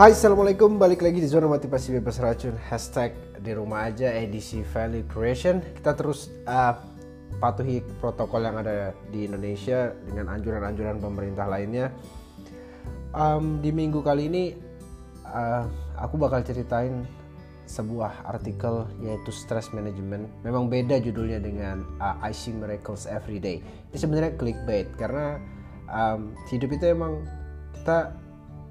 [0.00, 0.80] Hai Assalamualaikum.
[0.80, 2.56] Balik lagi di zona motivasi bebas racun.
[2.56, 5.60] Hashtag di rumah aja edisi value creation.
[5.60, 6.72] Kita terus uh,
[7.36, 11.92] patuhi protokol yang ada di Indonesia Dengan anjuran-anjuran pemerintah lainnya.
[13.12, 14.56] Um, Di minggu kali ini
[15.28, 15.68] uh,
[16.00, 17.04] Aku bakal ceritain
[17.68, 20.32] sebuah artikel yaitu stress management.
[20.48, 23.60] Memang beda judulnya dengan uh, I see miracles every day.
[23.92, 25.36] Ini sebenarnya clickbait karena
[25.92, 27.20] um, hidup itu emang
[27.76, 28.16] kita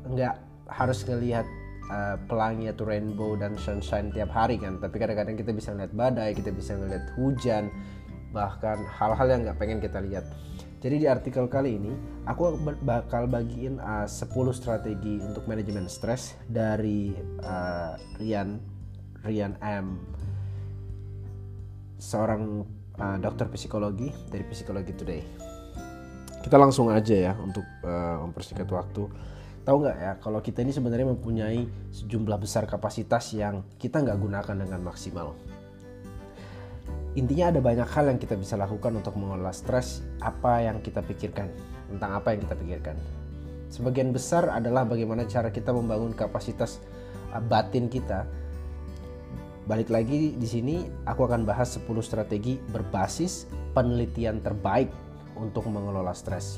[0.10, 1.46] nggak harus ngelihat
[1.90, 6.32] uh, pelangi atau rainbow dan sunshine tiap hari kan tapi kadang-kadang kita bisa ngeliat badai
[6.38, 7.74] kita bisa ngeliat hujan
[8.30, 10.26] bahkan hal-hal yang nggak pengen kita lihat
[10.80, 11.92] jadi di artikel kali ini
[12.24, 12.56] aku
[12.88, 17.12] bakal bagiin uh, 10 strategi untuk manajemen stres dari
[17.44, 18.62] uh, Rian
[19.26, 20.00] Rian M
[22.00, 22.64] seorang
[22.96, 25.22] uh, dokter psikologi dari Psikologi Today.
[26.40, 29.04] Kita langsung aja ya untuk uh, mempersingkat waktu.
[29.66, 34.56] Tahu nggak ya kalau kita ini sebenarnya mempunyai sejumlah besar kapasitas yang kita nggak gunakan
[34.56, 35.36] dengan maksimal.
[37.18, 41.50] Intinya ada banyak hal yang kita bisa lakukan untuk mengelola stres apa yang kita pikirkan
[41.90, 42.96] tentang apa yang kita pikirkan.
[43.70, 46.82] Sebagian besar adalah bagaimana cara kita membangun kapasitas
[47.34, 48.26] uh, batin kita
[49.70, 53.46] Balik lagi di sini aku akan bahas 10 strategi berbasis
[53.78, 54.90] penelitian terbaik
[55.38, 56.58] untuk mengelola stres.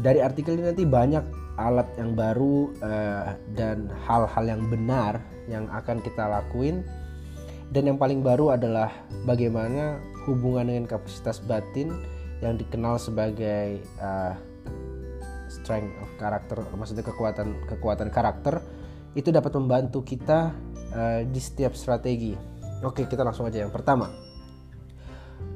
[0.00, 1.24] Dari artikel ini nanti banyak
[1.60, 6.80] alat yang baru uh, dan hal-hal yang benar yang akan kita lakuin
[7.72, 8.88] dan yang paling baru adalah
[9.28, 11.92] bagaimana hubungan dengan kapasitas batin
[12.40, 14.32] yang dikenal sebagai uh,
[15.52, 18.64] strength of character maksudnya kekuatan kekuatan karakter
[19.12, 20.56] itu dapat membantu kita
[20.96, 22.32] uh, di setiap strategi.
[22.82, 24.08] Oke, kita langsung aja yang pertama.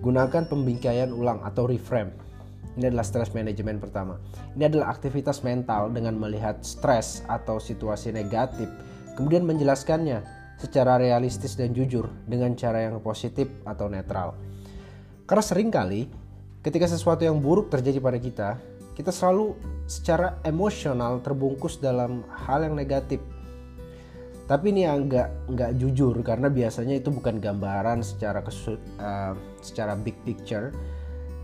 [0.04, 2.12] Gunakan pembingkaian ulang atau reframe.
[2.76, 4.20] Ini adalah stress management pertama.
[4.52, 8.68] Ini adalah aktivitas mental dengan melihat stres atau situasi negatif,
[9.16, 10.20] kemudian menjelaskannya
[10.60, 14.36] secara realistis dan jujur dengan cara yang positif atau netral.
[15.24, 16.08] Karena sering kali
[16.60, 18.48] ketika sesuatu yang buruk terjadi pada kita,
[18.92, 19.56] kita selalu
[19.88, 23.20] secara emosional terbungkus dalam hal yang negatif
[24.46, 30.14] tapi ini nggak nggak jujur karena biasanya itu bukan gambaran secara kesu, uh, secara big
[30.22, 30.70] picture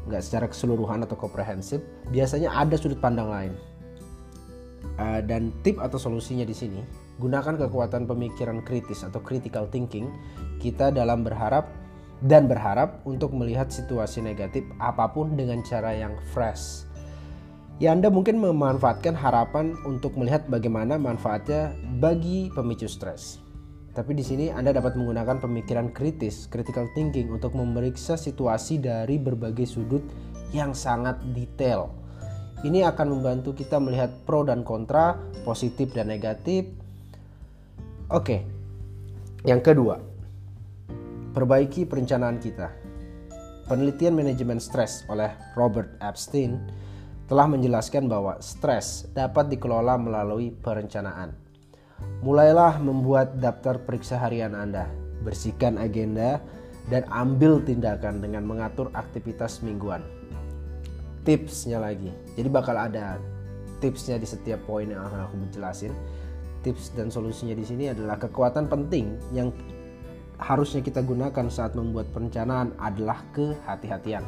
[0.06, 3.54] nggak secara keseluruhan atau komprehensif biasanya ada sudut pandang lain.
[4.98, 6.82] Uh, dan tip atau solusinya di sini
[7.16, 10.10] gunakan kekuatan pemikiran kritis atau critical thinking.
[10.58, 11.70] Kita dalam berharap
[12.22, 16.86] dan berharap untuk melihat situasi negatif apa pun dengan cara yang fresh.
[17.82, 23.42] Ya Anda mungkin memanfaatkan harapan untuk melihat bagaimana manfaatnya bagi pemicu stres.
[23.92, 29.68] Tapi di sini Anda dapat menggunakan pemikiran kritis, critical thinking untuk memeriksa situasi dari berbagai
[29.68, 30.00] sudut
[30.56, 31.92] yang sangat detail.
[32.64, 36.72] Ini akan membantu kita melihat pro dan kontra, positif dan negatif.
[38.08, 38.48] Oke.
[39.44, 40.00] Yang kedua,
[41.36, 42.72] perbaiki perencanaan kita.
[43.66, 46.62] Penelitian manajemen stres oleh Robert Epstein
[47.26, 51.41] telah menjelaskan bahwa stres dapat dikelola melalui perencanaan.
[52.22, 54.86] Mulailah membuat daftar periksa harian Anda,
[55.26, 56.38] bersihkan agenda,
[56.90, 60.02] dan ambil tindakan dengan mengatur aktivitas mingguan.
[61.22, 63.18] Tipsnya lagi, jadi bakal ada
[63.82, 65.94] tipsnya di setiap poin yang akan aku menjelasin.
[66.62, 69.50] Tips dan solusinya di sini adalah kekuatan penting yang
[70.38, 74.22] harusnya kita gunakan saat membuat perencanaan adalah kehati-hatian.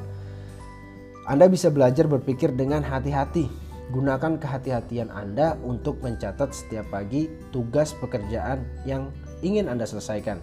[1.31, 3.47] Anda bisa belajar berpikir dengan hati-hati.
[3.93, 9.13] Gunakan kehati-hatian Anda untuk mencatat setiap pagi tugas pekerjaan yang
[9.45, 10.41] ingin Anda selesaikan.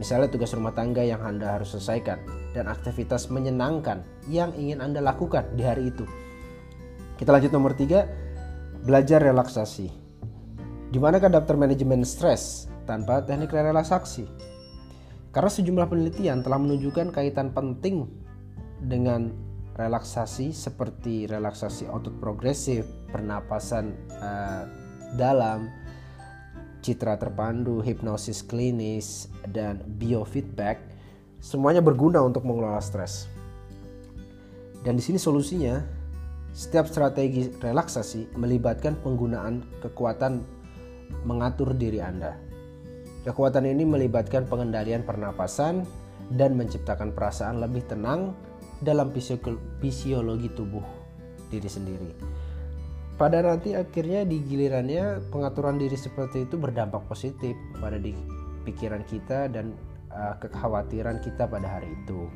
[0.00, 2.24] Misalnya tugas rumah tangga yang Anda harus selesaikan
[2.56, 4.00] dan aktivitas menyenangkan
[4.32, 6.08] yang ingin Anda lakukan di hari itu.
[7.20, 8.08] Kita lanjut nomor tiga,
[8.80, 9.92] belajar relaksasi.
[10.88, 14.24] Di manakah daftar manajemen stres tanpa teknik relaksasi?
[15.32, 18.08] Karena sejumlah penelitian telah menunjukkan kaitan penting
[18.84, 24.64] dengan relaksasi seperti relaksasi otot progresif, pernapasan uh,
[25.16, 25.68] dalam,
[26.84, 30.82] citra terpandu, hipnosis klinis, dan biofeedback
[31.42, 33.26] semuanya berguna untuk mengelola stres.
[34.82, 35.78] Dan di sini solusinya,
[36.52, 40.42] setiap strategi relaksasi melibatkan penggunaan kekuatan
[41.24, 42.36] mengatur diri Anda.
[43.22, 45.86] Kekuatan ini melibatkan pengendalian pernapasan
[46.34, 48.34] dan menciptakan perasaan lebih tenang
[48.82, 49.14] dalam
[49.78, 50.82] fisiologi tubuh
[51.48, 52.10] diri sendiri.
[53.14, 58.10] Pada nanti akhirnya di gilirannya pengaturan diri seperti itu berdampak positif pada di
[58.66, 59.78] pikiran kita dan
[60.10, 62.26] uh, kekhawatiran kita pada hari itu.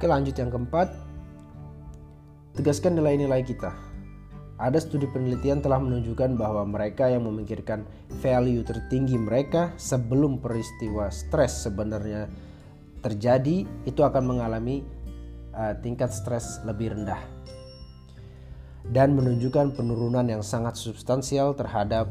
[0.00, 0.90] Oke lanjut yang keempat,
[2.58, 3.70] tegaskan nilai-nilai kita.
[4.60, 7.86] Ada studi penelitian telah menunjukkan bahwa mereka yang memikirkan
[8.20, 12.28] value tertinggi mereka sebelum peristiwa stres sebenarnya
[13.00, 14.84] terjadi itu akan mengalami
[15.54, 17.40] uh, tingkat stres lebih rendah
[18.90, 22.10] dan menunjukkan penurunan yang sangat substansial terhadap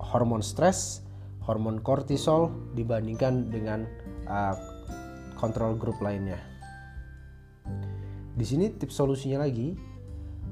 [0.00, 1.04] hormon stres,
[1.44, 3.84] hormon kortisol dibandingkan dengan
[4.26, 4.56] uh,
[5.36, 6.40] kontrol grup lainnya.
[8.36, 9.76] Di sini tips solusinya lagi,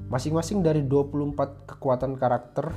[0.09, 2.69] masing-masing dari 24 kekuatan karakter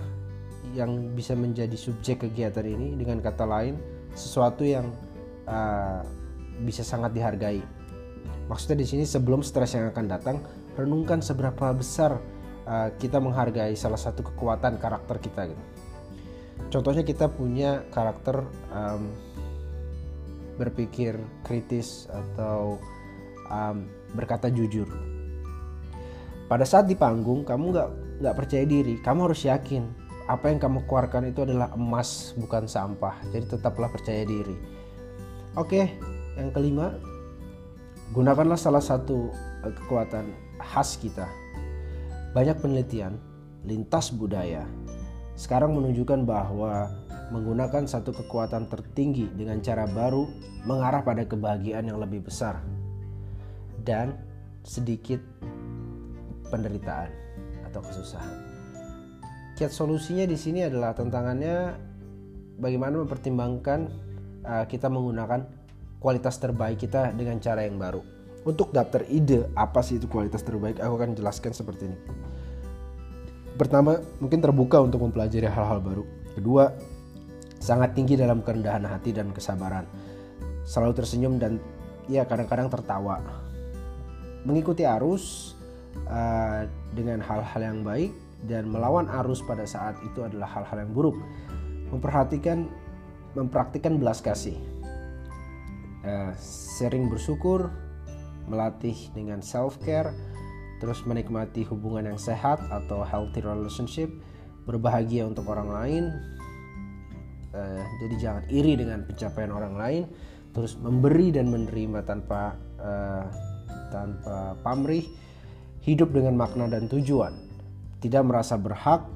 [0.77, 3.81] yang bisa menjadi subjek kegiatan ini dengan kata lain
[4.13, 4.93] sesuatu yang
[5.49, 6.05] uh,
[6.65, 7.78] bisa sangat dihargai.
[8.49, 10.37] Maksudnya di sini sebelum stres yang akan datang,
[10.75, 12.17] renungkan seberapa besar
[12.65, 15.65] uh, kita menghargai salah satu kekuatan karakter kita gitu.
[16.69, 18.43] Contohnya kita punya karakter
[18.73, 19.13] um,
[20.59, 21.17] berpikir
[21.47, 22.81] kritis atau
[23.47, 24.89] um, berkata jujur.
[26.49, 27.89] Pada saat di panggung kamu nggak
[28.25, 29.85] nggak percaya diri, kamu harus yakin
[30.29, 33.17] apa yang kamu keluarkan itu adalah emas bukan sampah.
[33.33, 34.57] Jadi tetaplah percaya diri.
[35.57, 35.97] Oke,
[36.37, 36.93] yang kelima,
[38.13, 39.33] gunakanlah salah satu
[39.65, 40.29] eh, kekuatan
[40.61, 41.29] khas kita.
[42.33, 43.17] Banyak penelitian
[43.65, 44.65] lintas budaya
[45.39, 46.91] sekarang menunjukkan bahwa
[47.31, 50.27] menggunakan satu kekuatan tertinggi dengan cara baru
[50.67, 52.59] mengarah pada kebahagiaan yang lebih besar
[53.87, 54.19] dan
[54.67, 55.23] sedikit
[56.51, 57.13] penderitaan
[57.71, 58.35] atau kesusahan.
[59.55, 61.77] Kiat solusinya di sini adalah tantangannya
[62.59, 63.81] bagaimana mempertimbangkan
[64.43, 65.58] uh, kita menggunakan
[65.99, 68.03] kualitas terbaik kita dengan cara yang baru.
[68.47, 71.99] Untuk daftar ide apa sih itu kualitas terbaik, aku akan jelaskan seperti ini.
[73.59, 76.05] Pertama, mungkin terbuka untuk mempelajari hal-hal baru.
[76.39, 76.71] Kedua,
[77.59, 79.85] sangat tinggi dalam kerendahan hati dan kesabaran.
[80.63, 81.59] Selalu tersenyum dan
[82.07, 83.19] ya kadang-kadang tertawa
[84.47, 85.55] mengikuti arus
[86.07, 86.65] uh,
[86.95, 88.15] dengan hal-hal yang baik
[88.47, 91.19] dan melawan arus pada saat itu adalah hal-hal yang buruk.
[91.91, 92.69] Memperhatikan,
[93.35, 94.55] mempraktikkan belas kasih,
[96.09, 97.69] uh, sering bersyukur,
[98.49, 100.17] melatih dengan self care,
[100.81, 104.09] terus menikmati hubungan yang sehat atau healthy relationship,
[104.65, 106.05] berbahagia untuk orang lain.
[107.53, 110.03] Uh, jadi jangan iri dengan pencapaian orang lain,
[110.57, 113.25] terus memberi dan menerima tanpa uh,
[113.93, 115.05] tanpa pamrih,
[115.85, 117.37] hidup dengan makna dan tujuan,
[118.05, 119.09] tidak merasa berhak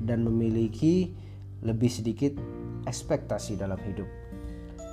[0.00, 1.12] dan memiliki
[1.64, 2.36] lebih sedikit
[2.84, 4.23] ekspektasi dalam hidup.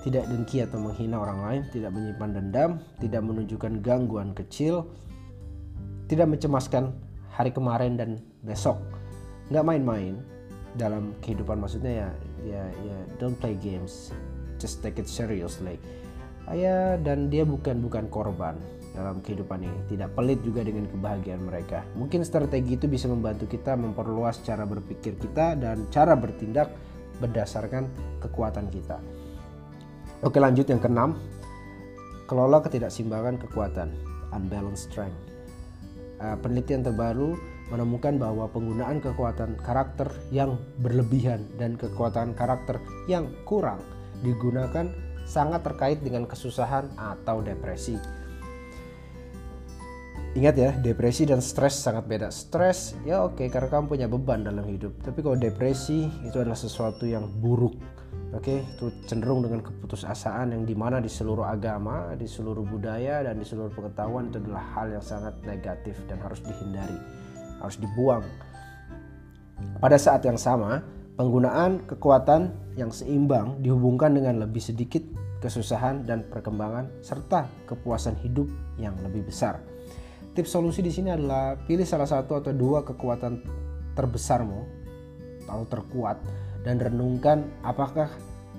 [0.01, 4.89] Tidak dengki atau menghina orang lain, tidak menyimpan dendam, tidak menunjukkan gangguan kecil,
[6.09, 6.91] tidak mencemaskan
[7.29, 8.81] hari kemarin dan besok.
[9.53, 10.15] Nggak main-main
[10.75, 12.09] dalam kehidupan maksudnya ya
[12.47, 14.09] ya ya don't play games,
[14.57, 15.77] just take it seriously.
[16.49, 18.57] Ayah dan dia bukan bukan korban
[18.91, 21.87] dalam kehidupan ini, tidak pelit juga dengan kebahagiaan mereka.
[21.95, 26.73] Mungkin strategi itu bisa membantu kita memperluas cara berpikir kita dan cara bertindak
[27.23, 27.87] berdasarkan
[28.19, 28.99] kekuatan kita.
[30.21, 31.17] Oke, lanjut yang keenam.
[32.29, 33.89] Kelola ketidakseimbangan kekuatan,
[34.29, 35.17] unbalanced strength.
[36.21, 37.33] Uh, penelitian terbaru
[37.73, 42.77] menemukan bahwa penggunaan kekuatan karakter yang berlebihan dan kekuatan karakter
[43.09, 43.81] yang kurang
[44.21, 44.93] digunakan
[45.25, 47.97] sangat terkait dengan kesusahan atau depresi.
[50.31, 52.29] Ingat ya, depresi dan stres sangat beda.
[52.31, 54.95] Stres ya oke karena kamu punya beban dalam hidup.
[55.03, 57.75] Tapi kalau depresi itu adalah sesuatu yang buruk.
[58.31, 58.59] Oke, okay?
[58.63, 63.43] itu cenderung dengan keputusasaan yang di mana di seluruh agama, di seluruh budaya dan di
[63.43, 66.95] seluruh pengetahuan itu adalah hal yang sangat negatif dan harus dihindari,
[67.59, 68.23] harus dibuang.
[69.83, 70.79] Pada saat yang sama,
[71.19, 75.03] penggunaan kekuatan yang seimbang dihubungkan dengan lebih sedikit
[75.43, 78.47] kesusahan dan perkembangan serta kepuasan hidup
[78.79, 79.59] yang lebih besar.
[80.31, 83.43] Tips solusi di sini adalah pilih salah satu atau dua kekuatan
[83.91, 84.59] terbesarmu
[85.43, 86.23] atau terkuat
[86.61, 88.09] dan renungkan apakah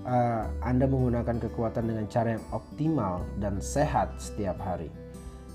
[0.06, 4.90] uh, Anda menggunakan kekuatan dengan cara yang optimal dan sehat setiap hari.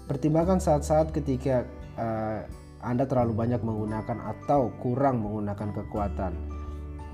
[0.07, 1.67] Pertimbangkan saat-saat ketika
[1.99, 2.47] uh,
[2.79, 6.33] Anda terlalu banyak menggunakan atau kurang menggunakan kekuatan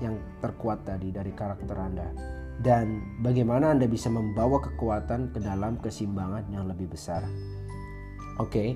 [0.02, 2.08] yang terkuat tadi dari karakter Anda
[2.62, 7.26] dan bagaimana Anda bisa membawa kekuatan ke dalam keseimbangan yang lebih besar.
[8.38, 8.68] Oke, okay.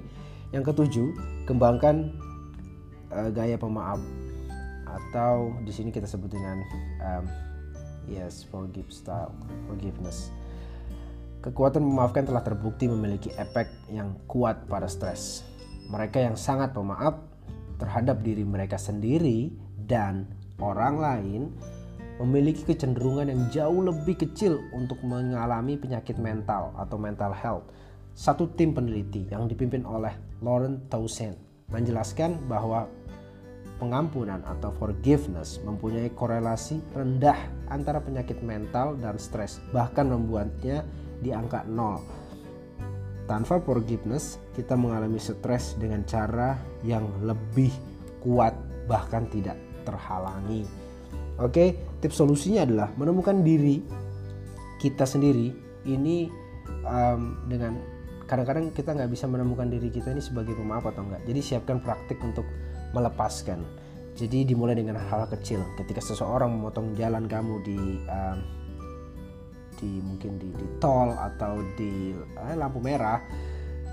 [0.51, 1.15] yang ketujuh,
[1.47, 2.15] kembangkan
[3.11, 4.03] uh, gaya pemaaf
[4.97, 6.65] atau di sini kita sebut dengan
[7.05, 7.25] um,
[8.09, 9.35] yes forgive style,
[9.69, 10.33] forgiveness.
[11.45, 15.47] Kekuatan memaafkan telah terbukti memiliki efek yang kuat pada stres.
[15.89, 17.15] Mereka yang sangat pemaaf
[17.79, 19.55] terhadap diri mereka sendiri
[19.87, 20.27] dan
[20.59, 21.43] orang lain
[22.19, 27.71] memiliki kecenderungan yang jauh lebih kecil untuk mengalami penyakit mental atau mental health
[28.19, 30.11] satu tim peneliti yang dipimpin oleh
[30.43, 31.39] Lauren Townsend
[31.71, 32.91] menjelaskan bahwa
[33.79, 37.39] pengampunan atau forgiveness mempunyai korelasi rendah
[37.71, 40.83] antara penyakit mental dan stres, bahkan membuatnya
[41.23, 42.03] di angka nol.
[43.31, 47.71] Tanpa forgiveness, kita mengalami stres dengan cara yang lebih
[48.25, 48.57] kuat,
[48.91, 49.57] bahkan tidak
[49.87, 50.67] terhalangi.
[51.39, 53.85] Oke, tips solusinya adalah menemukan diri
[54.83, 55.55] kita sendiri.
[55.87, 56.17] Ini
[56.83, 57.79] um, dengan
[58.27, 61.23] kadang-kadang kita nggak bisa menemukan diri kita ini sebagai pemaaf atau enggak.
[61.25, 62.45] Jadi siapkan praktik untuk
[62.93, 63.65] melepaskan.
[64.19, 65.63] Jadi dimulai dengan hal kecil.
[65.79, 67.79] Ketika seseorang memotong jalan kamu di
[68.11, 68.39] um,
[69.79, 73.23] di mungkin di, di tol atau di eh, lampu merah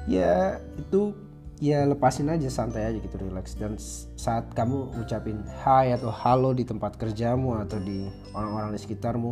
[0.09, 1.13] ya itu
[1.61, 3.77] ya lepasin aja santai aja gitu relax dan
[4.17, 9.31] saat kamu ucapin hai atau halo di tempat kerjamu atau di orang-orang di sekitarmu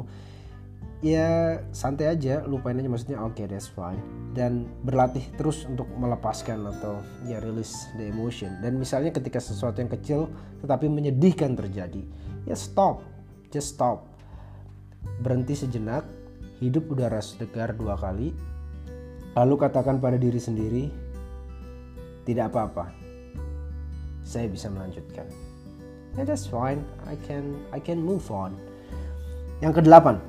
[1.04, 4.00] ya santai aja lupain aja maksudnya oke okay, that's fine
[4.32, 9.92] dan berlatih terus untuk melepaskan atau ya release the emotion dan misalnya ketika sesuatu yang
[9.92, 10.32] kecil
[10.63, 12.08] tetapi menyedihkan terjadi
[12.48, 13.04] ya stop
[13.52, 14.08] just stop
[15.20, 16.08] berhenti sejenak
[16.63, 18.32] hidup udara segar dua kali,
[19.36, 20.88] lalu katakan pada diri sendiri,
[22.24, 22.88] tidak apa-apa,
[24.24, 25.28] saya bisa melanjutkan.
[26.16, 28.56] Yeah, that's fine, I can I can move on.
[29.60, 30.24] Yang kedelapan,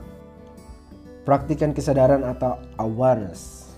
[1.24, 3.72] praktikan kesadaran atau awareness.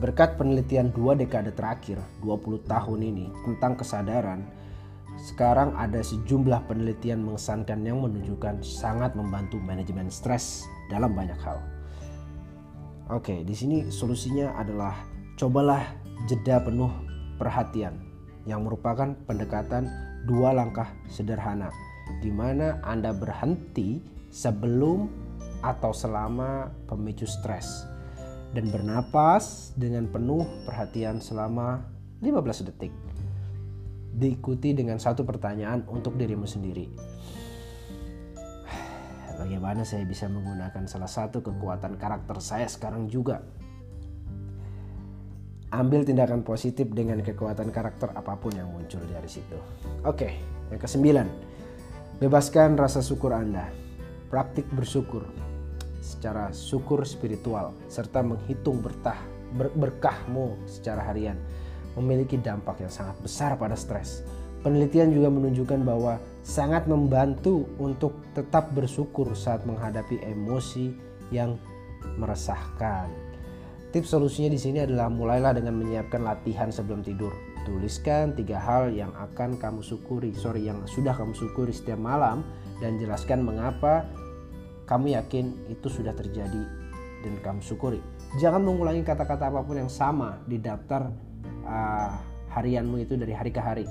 [0.00, 4.44] Berkat penelitian dua dekade terakhir, 20 tahun ini, tentang kesadaran,
[5.16, 11.60] sekarang ada sejumlah penelitian mengesankan yang menunjukkan sangat membantu manajemen stres dalam banyak hal.
[13.08, 14.92] Oke, di sini solusinya adalah
[15.38, 15.80] cobalah
[16.28, 16.90] jeda penuh
[17.40, 17.96] perhatian
[18.44, 19.88] yang merupakan pendekatan
[20.26, 21.70] dua langkah sederhana
[22.20, 25.25] di mana Anda berhenti sebelum
[25.64, 27.86] atau selama pemicu stres
[28.56, 31.84] dan bernapas dengan penuh perhatian selama
[32.24, 32.92] 15 detik.
[34.16, 36.88] Diikuti dengan satu pertanyaan untuk dirimu sendiri
[39.40, 43.44] bagaimana saya bisa menggunakan salah satu kekuatan karakter saya sekarang juga.
[45.74, 49.58] Ambil tindakan positif dengan kekuatan karakter apa pun yang muncul dari situ.
[50.06, 50.32] Oke,
[50.72, 51.26] yang kesembilan,
[52.22, 53.85] bebaskan rasa syukur Anda.
[54.26, 55.22] Praktik bersyukur
[56.02, 59.18] secara syukur spiritual serta menghitung bertah
[59.54, 61.38] ber, berkahmu secara harian
[61.98, 64.22] memiliki dampak yang sangat besar pada stres
[64.66, 70.90] Penelitian juga menunjukkan bahwa sangat membantu untuk tetap bersyukur saat menghadapi emosi
[71.30, 71.54] yang
[72.18, 73.06] meresahkan.
[73.94, 77.30] Tips solusinya di sini adalah mulailah dengan menyiapkan latihan sebelum tidur.
[77.66, 82.46] Tuliskan tiga hal yang akan kamu syukuri, sorry yang sudah kamu syukuri setiap malam
[82.78, 84.06] dan jelaskan mengapa
[84.86, 86.62] kamu yakin itu sudah terjadi
[87.26, 87.98] dan kamu syukuri.
[88.38, 91.10] Jangan mengulangi kata-kata apa pun yang sama di daftar
[91.66, 92.14] uh,
[92.54, 93.86] harianmu itu dari hari ke hari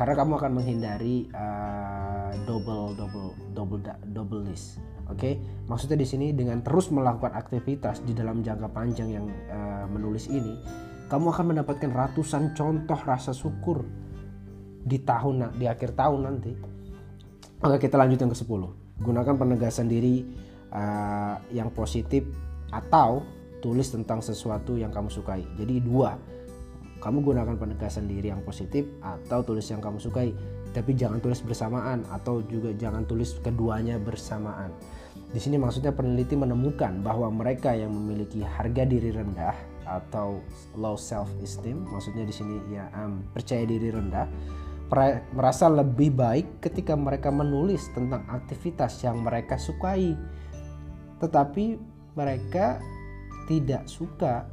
[0.00, 3.80] karena kamu akan menghindari uh, double double double
[4.16, 4.80] double list.
[5.10, 5.34] Oke, okay?
[5.66, 10.54] maksudnya di sini dengan terus melakukan aktivitas di dalam jangka panjang yang uh, menulis ini,
[11.10, 13.82] kamu akan mendapatkan ratusan contoh rasa syukur
[14.80, 16.52] di tahun di akhir tahun nanti.
[17.60, 18.62] Oke, kita lanjut yang ke-10.
[19.04, 20.24] Gunakan penegasan diri
[20.72, 22.24] uh, yang positif
[22.70, 23.26] atau
[23.60, 25.44] tulis tentang sesuatu yang kamu sukai.
[25.58, 26.16] Jadi dua
[27.00, 30.30] kamu gunakan penegasan diri yang positif atau tulis yang kamu sukai
[30.70, 34.70] tapi jangan tulis bersamaan atau juga jangan tulis keduanya bersamaan
[35.32, 39.56] di sini maksudnya peneliti menemukan bahwa mereka yang memiliki harga diri rendah
[39.90, 40.38] atau
[40.78, 44.30] low self esteem maksudnya di sini ya um, percaya diri rendah
[45.34, 50.14] merasa lebih baik ketika mereka menulis tentang aktivitas yang mereka sukai
[51.22, 51.78] tetapi
[52.14, 52.82] mereka
[53.46, 54.46] tidak suka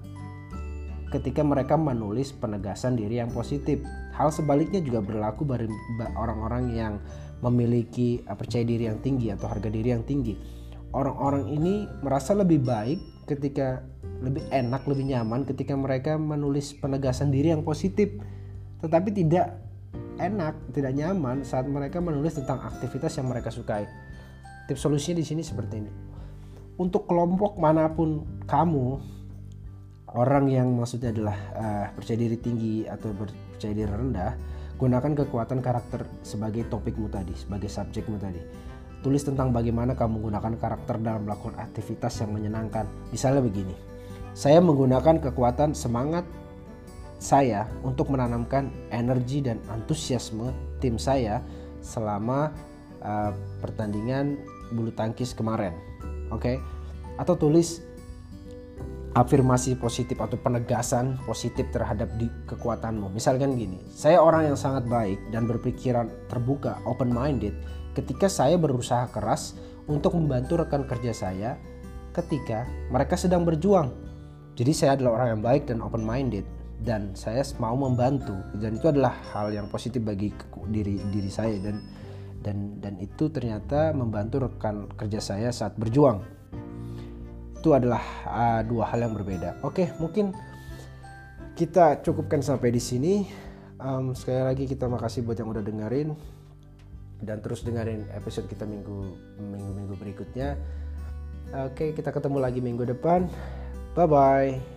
[1.07, 3.79] ketika mereka menulis penegasan diri yang positif.
[4.11, 5.71] Hal sebaliknya juga berlaku bagi
[6.17, 6.93] orang-orang yang
[7.39, 10.35] memiliki eh, percaya diri yang tinggi atau harga diri yang tinggi.
[10.91, 13.83] Orang-orang ini merasa lebih baik ketika
[14.23, 18.15] lebih enak, lebih nyaman ketika mereka menulis penegasan diri yang positif.
[18.81, 19.61] Tetapi tidak
[20.17, 23.85] enak, tidak nyaman saat mereka menulis tentang aktivitas yang mereka sukai.
[24.65, 25.91] Tips solusinya di sini seperti ini.
[26.77, 29.17] Untuk kelompok mana pun kamu
[30.13, 34.31] orang yang maksudnya adalah uh, percaya diri tinggi atau percaya diri rendah
[34.77, 38.41] gunakan kekuatan karakter sebagai topikmu tadi sebagai subjekmu tadi
[39.05, 43.75] tulis tentang bagaimana kamu menggunakan karakter dalam melakukan aktivitas yang menyenangkan misalnya begini
[44.37, 46.25] saya menggunakan kekuatan semangat
[47.17, 51.41] saya untuk menanamkan energi dan antusiasme tim saya
[51.81, 52.53] selama
[53.01, 54.37] uh, pertandingan
[54.73, 55.73] bulu tangkis kemarin
[56.29, 56.55] oke okay?
[57.17, 57.81] atau tulis
[59.17, 63.09] afirmasi positif atau penegasan positif terhadap di kekuatanmu.
[63.09, 67.57] Misalkan gini, saya orang yang sangat baik dan berpikiran terbuka, open minded
[67.97, 69.57] ketika saya berusaha keras
[69.89, 71.57] untuk membantu rekan kerja saya
[72.13, 73.89] ketika mereka sedang berjuang.
[74.53, 76.45] Jadi saya adalah orang yang baik dan open minded
[76.85, 80.29] dan saya mau membantu dan itu adalah hal yang positif bagi
[80.69, 81.81] diri diri saya dan
[82.45, 86.21] dan dan itu ternyata membantu rekan kerja saya saat berjuang.
[87.57, 89.61] Itu adalah uh, dua hal yang berbeda.
[89.65, 90.33] Oke mungkin
[91.57, 93.13] kita cukupkan sampai di sini.
[93.77, 96.36] Um, sekali lagi kita makasih buat yang udah dengerin
[97.21, 100.57] dan terus dengerin episode kita minggu minggu minggu berikutnya.
[101.67, 103.25] Oke kita ketemu lagi minggu depan.
[103.97, 104.76] Bye bye